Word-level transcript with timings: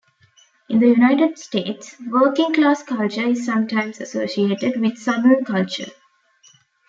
In 0.67 0.79
the 0.79 0.87
United 0.87 1.37
States, 1.37 1.95
working-class 2.09 2.81
culture 2.81 3.21
is 3.21 3.45
sometimes 3.45 4.01
associated 4.01 4.81
with 4.81 4.97
Southern 4.97 5.45
culture. 5.45 5.91